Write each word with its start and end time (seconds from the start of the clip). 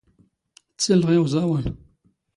ⵜⵜⵙⵍⵍⵖ 0.73 1.07
ⵉ 1.13 1.17
ⵓⵥⴰⵡⴰⵏ. 1.23 1.65